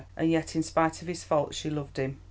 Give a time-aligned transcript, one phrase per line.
[0.17, 2.17] And yet, in spite of his faults, she loved him.